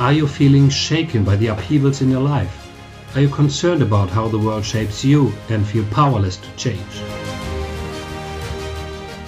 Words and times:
Are 0.00 0.14
you 0.14 0.26
feeling 0.26 0.70
shaken 0.70 1.24
by 1.24 1.36
the 1.36 1.48
upheavals 1.48 2.00
in 2.00 2.08
your 2.08 2.22
life? 2.22 2.72
Are 3.14 3.20
you 3.20 3.28
concerned 3.28 3.82
about 3.82 4.08
how 4.08 4.28
the 4.28 4.38
world 4.38 4.64
shapes 4.64 5.04
you 5.04 5.30
and 5.50 5.66
feel 5.66 5.84
powerless 5.90 6.38
to 6.38 6.48
change? 6.56 7.02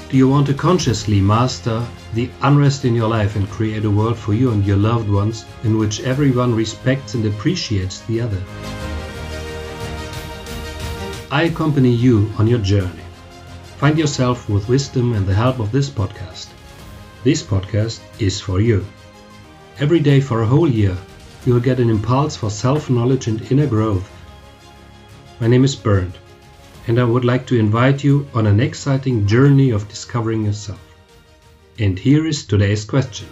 Do 0.09 0.17
you 0.17 0.27
want 0.31 0.47
to 0.47 0.55
consciously 0.55 1.21
master 1.21 1.87
the 2.15 2.31
unrest 2.41 2.87
in 2.87 2.95
your 2.95 3.11
life 3.11 3.37
and 3.37 3.51
create 3.51 3.85
a 3.85 3.91
world 3.91 4.17
for 4.17 4.33
you 4.33 4.51
and 4.51 4.65
your 4.65 4.79
loved 4.79 5.11
ones 5.11 5.45
in 5.63 5.77
which 5.77 6.01
everyone 6.01 6.55
respects 6.55 7.13
and 7.13 7.27
appreciates 7.27 8.01
the 8.07 8.23
other? 8.23 8.43
I 11.31 11.43
accompany 11.43 11.91
you 11.91 12.33
on 12.39 12.47
your 12.47 12.61
journey. 12.61 13.05
Find 13.77 13.99
yourself 13.99 14.49
with 14.49 14.71
wisdom 14.71 15.13
and 15.13 15.27
the 15.27 15.35
help 15.35 15.59
of 15.59 15.71
this 15.71 15.91
podcast. 15.91 16.49
This 17.25 17.43
podcast 17.43 18.01
is 18.19 18.41
for 18.41 18.59
you. 18.59 18.87
Every 19.79 20.01
day 20.01 20.21
for 20.21 20.43
a 20.43 20.47
whole 20.47 20.69
year, 20.69 20.97
you 21.47 21.55
will 21.55 21.61
get 21.61 21.81
an 21.81 21.91
impulse 21.91 22.37
for 22.37 22.51
self 22.51 22.91
knowledge 22.91 23.27
and 23.27 23.41
inner 23.51 23.67
growth. 23.67 24.09
My 25.41 25.47
name 25.47 25.65
is 25.65 25.75
Bernd, 25.75 26.19
and 26.87 26.99
I 26.99 27.05
would 27.05 27.25
like 27.25 27.47
to 27.47 27.59
invite 27.59 28.05
you 28.05 28.29
on 28.35 28.47
an 28.47 28.61
exciting 28.61 29.27
journey 29.27 29.71
of 29.71 29.89
discovering 29.89 30.45
yourself. 30.45 30.81
And 31.79 31.99
here 31.99 32.27
is 32.27 32.45
today's 32.45 32.85
question 32.85 33.29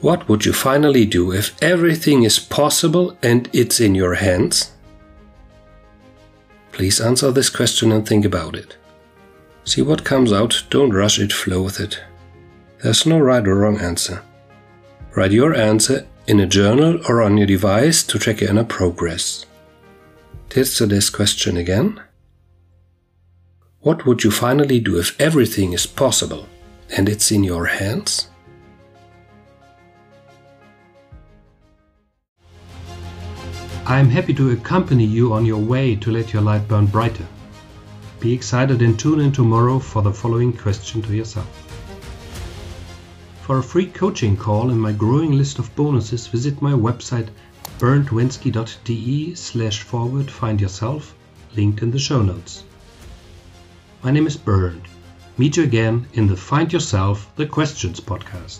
What 0.00 0.28
would 0.28 0.44
you 0.44 0.52
finally 0.52 1.04
do 1.04 1.32
if 1.32 1.60
everything 1.60 2.22
is 2.22 2.38
possible 2.38 3.16
and 3.22 3.48
it's 3.52 3.80
in 3.80 3.96
your 3.96 4.14
hands? 4.14 4.72
Please 6.70 7.00
answer 7.00 7.32
this 7.32 7.50
question 7.50 7.90
and 7.90 8.06
think 8.06 8.24
about 8.24 8.54
it. 8.54 8.76
See 9.68 9.82
what 9.82 10.02
comes 10.02 10.32
out, 10.32 10.64
don't 10.70 10.94
rush 10.94 11.18
it, 11.18 11.30
flow 11.30 11.60
with 11.60 11.78
it. 11.78 12.00
There's 12.82 13.04
no 13.04 13.18
right 13.18 13.46
or 13.46 13.54
wrong 13.54 13.78
answer. 13.78 14.22
Write 15.14 15.32
your 15.32 15.54
answer 15.54 16.06
in 16.26 16.40
a 16.40 16.46
journal 16.46 16.98
or 17.06 17.20
on 17.20 17.36
your 17.36 17.46
device 17.46 18.02
to 18.04 18.18
track 18.18 18.40
your 18.40 18.48
inner 18.48 18.64
progress. 18.64 19.44
Let's 20.56 20.78
this 20.78 21.10
question 21.10 21.58
again. 21.58 22.00
What 23.80 24.06
would 24.06 24.24
you 24.24 24.30
finally 24.30 24.80
do 24.80 24.98
if 24.98 25.20
everything 25.20 25.74
is 25.74 25.86
possible 25.86 26.46
and 26.96 27.06
it's 27.06 27.30
in 27.30 27.44
your 27.44 27.66
hands? 27.66 28.28
I 33.84 33.98
am 33.98 34.08
happy 34.08 34.32
to 34.32 34.52
accompany 34.52 35.04
you 35.04 35.34
on 35.34 35.44
your 35.44 35.60
way 35.60 35.94
to 35.96 36.10
let 36.10 36.32
your 36.32 36.40
light 36.40 36.66
burn 36.66 36.86
brighter. 36.86 37.26
Be 38.20 38.32
excited 38.32 38.82
and 38.82 38.98
tune 38.98 39.20
in 39.20 39.30
tomorrow 39.30 39.78
for 39.78 40.02
the 40.02 40.12
following 40.12 40.52
question 40.52 41.00
to 41.02 41.14
yourself. 41.14 41.46
For 43.42 43.58
a 43.58 43.62
free 43.62 43.86
coaching 43.86 44.36
call 44.36 44.70
and 44.70 44.80
my 44.80 44.90
growing 44.90 45.32
list 45.32 45.60
of 45.60 45.74
bonuses, 45.76 46.26
visit 46.26 46.60
my 46.60 46.72
website 46.72 47.28
berndwenske.de 47.78 49.34
slash 49.36 49.82
forward 49.82 50.30
find 50.30 50.60
yourself, 50.60 51.14
linked 51.54 51.80
in 51.80 51.92
the 51.92 51.98
show 51.98 52.20
notes. 52.20 52.64
My 54.02 54.10
name 54.10 54.26
is 54.26 54.36
Bernd. 54.36 54.82
Meet 55.36 55.56
you 55.56 55.62
again 55.62 56.08
in 56.12 56.26
the 56.26 56.36
Find 56.36 56.72
Yourself 56.72 57.30
the 57.36 57.46
Questions 57.46 58.00
podcast. 58.00 58.58